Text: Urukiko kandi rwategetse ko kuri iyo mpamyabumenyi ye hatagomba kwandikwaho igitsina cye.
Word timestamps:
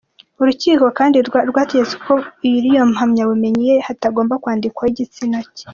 Urukiko 0.41 0.85
kandi 0.97 1.17
rwategetse 1.49 1.95
ko 2.05 2.13
kuri 2.39 2.59
iyo 2.73 2.83
mpamyabumenyi 2.91 3.63
ye 3.69 3.75
hatagomba 3.87 4.33
kwandikwaho 4.43 4.91
igitsina 4.93 5.39
cye. 5.55 5.65